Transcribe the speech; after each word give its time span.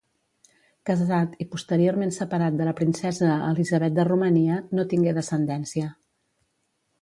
Casat 0.89 1.35
i 1.43 1.45
posteriorment 1.51 2.13
separat 2.15 2.57
de 2.61 2.67
la 2.69 2.73
princesa 2.79 3.35
Elisabet 3.51 3.95
de 3.99 4.07
Romania, 4.09 4.57
no 4.81 4.87
tingué 4.95 5.15
descendència. 5.19 5.93